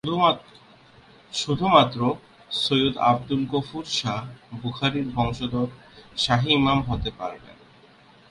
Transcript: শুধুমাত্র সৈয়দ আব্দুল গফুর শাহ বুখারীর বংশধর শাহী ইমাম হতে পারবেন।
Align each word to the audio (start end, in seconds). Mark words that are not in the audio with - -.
শুধুমাত্র 1.33 1.99
সৈয়দ 2.51 2.95
আব্দুল 3.09 3.43
গফুর 3.51 3.85
শাহ 3.99 4.21
বুখারীর 4.63 5.07
বংশধর 5.15 5.69
শাহী 6.17 6.49
ইমাম 6.53 6.79
হতে 6.81 7.09
পারবেন। 7.19 7.57